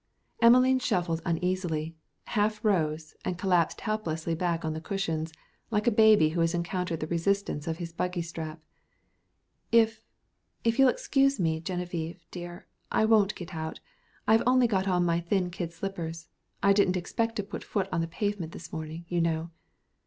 [0.41, 1.93] Emelene shuffled uneasily,
[2.23, 5.31] half rose, and collapsed helplessly back on the cushions,
[5.69, 8.59] like a baby who has encountered the resistance of his buggy strap.
[9.71, 9.91] "I
[10.63, 13.79] if you'll excuse me, Geneviève, dear, I won't get out.
[14.27, 16.29] I've only got on my thin kid slippers.
[16.63, 19.51] I didn't expect to put foot on the pavement this morning, you know."